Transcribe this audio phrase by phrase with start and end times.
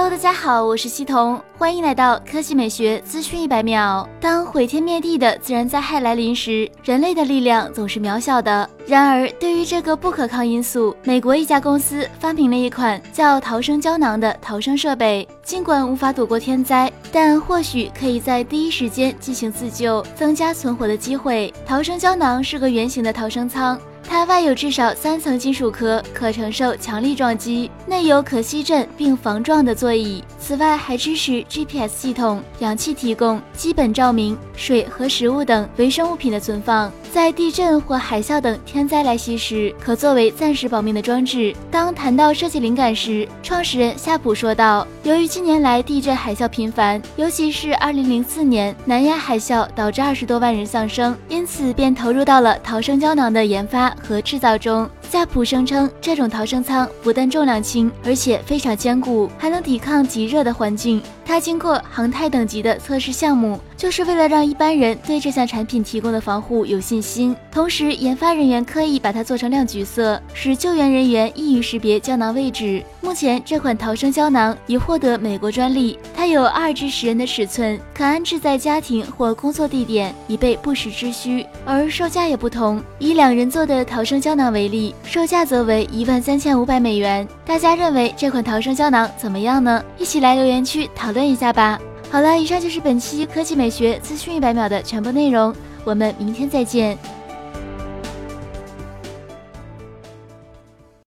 [0.00, 4.08] Hello，大家好，我是西彤，欢迎来到科技美学资讯一百秒。
[4.20, 8.70] 当毁天灭地的自然灾害来临时，人类的力量总是渺小的。
[8.86, 15.26] 然而，对于这个不可抗因素，美国一家公司发明了一款叫逃生胶囊的逃生设备。
[15.42, 21.52] 尽管无法躲过天灾，但或许可以在第一时间进行自救，增加存活的机会。
[21.66, 23.76] 逃生胶囊是个圆形的逃生舱。
[24.10, 30.24] 它外有至少三层金属壳，可承受强力撞击；内有可吸震并防撞的座椅。
[30.48, 36.90] 此外，还支持 GPS 系统、氧气提供、基本照明、水和食物等微生物品的存放。
[37.12, 41.54] 在地震或海啸等天灾来袭时，可作为暂时保命的装置。
[41.70, 61.02] 当谈到设计灵感时，创始人夏普说道：“由于近年来地震海啸频繁，尤其是2004年南亚海啸导致二十多万人丧生，因此便投入到了逃生胶囊的研发。”和制造中，夏普声称，这种逃生舱不但重量轻，而且非常坚固，还能抵抗极热的环境。
[61.24, 67.36] 它经过航太等级的测试项目，就是为了让一般人对这项产品提供的防护有信心。
[67.50, 72.82] 同时，研发人员刻意把它做成亮橘色，使救援人员易于识别胶囊位置。
[73.02, 81.44] 目前，这款逃生胶囊已获得美国专利，它有二至十人的尺寸，可安置在家庭或工作地点，以备不时之需。
[81.66, 87.26] 而售价也不同，以两人座的逃生胶囊为例，售价则为一万三千五百美元。
[87.46, 89.82] 大家认为这款逃生胶囊怎么样呢？
[89.96, 91.28] 一起来留言区讨论。
[91.28, 91.78] 一下吧。
[92.10, 96.96] 好了，以上就是本期科技美学资讯一百秒的全部内容，我们明天再见。